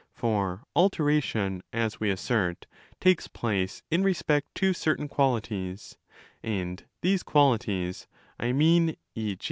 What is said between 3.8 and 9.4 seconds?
in respect to certain qualities: and these qualities (I mean, e.